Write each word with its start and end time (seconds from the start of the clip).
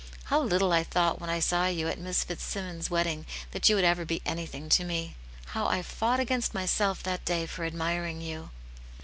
How 0.23 0.41
little 0.41 0.73
I 0.73 0.83
thought 0.83 1.21
when 1.21 1.29
I 1.29 1.39
saw 1.39 1.67
you 1.67 1.87
at 1.87 1.99
Miss 1.99 2.23
Fitzsimmons* 2.23 2.89
wedding 2.89 3.27
that 3.51 3.69
you 3.69 3.75
would 3.75 3.85
ever 3.85 4.03
be 4.03 4.19
anything 4.25 4.67
to 4.69 4.83
me! 4.83 5.15
How 5.53 5.67
I 5.67 5.83
fought 5.83 6.19
against 6.19 6.55
myself 6.55 7.03
that 7.03 7.23
day 7.23 7.45
for 7.45 7.65
admiring 7.65 8.19
you!" 8.19 8.49